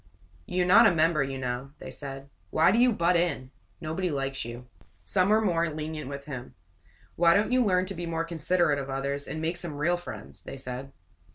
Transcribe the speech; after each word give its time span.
"You're 0.47 0.65
not 0.65 0.87
a 0.87 0.95
member, 0.95 1.21
you 1.21 1.37
know," 1.37 1.73
they 1.77 1.91
said. 1.91 2.31
"Why 2.49 2.71
do 2.71 2.79
you 2.79 2.91
butt 2.91 3.15
in? 3.15 3.51
Nobody 3.79 4.09
likes 4.09 4.43
you." 4.43 4.65
Some 5.03 5.29
were 5.29 5.41
more 5.41 5.69
lenient 5.69 6.09
with 6.09 6.25
him. 6.25 6.55
"Why 7.15 7.35
don't 7.35 7.51
you 7.51 7.63
learn 7.63 7.85
to 7.85 7.93
be 7.93 8.07
more 8.07 8.23
considerate 8.25 8.79
of 8.79 8.89
others, 8.89 9.27
and 9.27 9.39
make 9.39 9.57
some 9.57 9.75
real 9.77 9.97
friends?" 9.97 10.41
they 10.41 10.57
said. 10.57 10.91